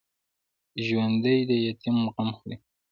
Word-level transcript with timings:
ژوندي 0.85 1.37
د 1.49 1.51
یتیم 1.67 1.97
غم 2.13 2.29
خوري 2.37 2.55